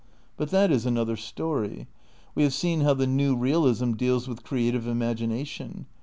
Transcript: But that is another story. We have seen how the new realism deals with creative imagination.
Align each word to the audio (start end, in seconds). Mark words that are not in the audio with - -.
But 0.35 0.49
that 0.49 0.71
is 0.71 0.87
another 0.87 1.15
story. 1.15 1.85
We 2.33 2.41
have 2.41 2.55
seen 2.55 2.81
how 2.81 2.95
the 2.95 3.05
new 3.05 3.35
realism 3.35 3.91
deals 3.91 4.27
with 4.27 4.43
creative 4.43 4.87
imagination. 4.87 5.85